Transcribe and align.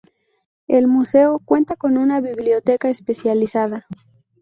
El 0.67 0.87
museo 0.87 1.39
cuenta 1.45 1.75
con 1.75 1.95
una 1.99 2.21
biblioteca 2.21 2.89
especializada 2.89 3.85